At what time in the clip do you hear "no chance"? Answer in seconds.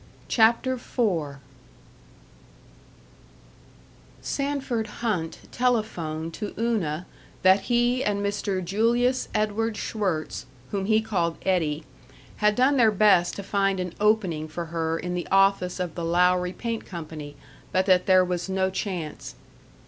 18.49-19.35